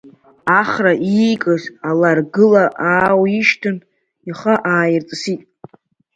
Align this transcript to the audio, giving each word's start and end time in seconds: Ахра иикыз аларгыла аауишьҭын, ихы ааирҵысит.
Ахра 0.59 0.93
иикыз 1.15 1.63
аларгыла 1.89 2.63
аауишьҭын, 2.91 3.77
ихы 4.29 4.53
ааирҵысит. 4.73 5.41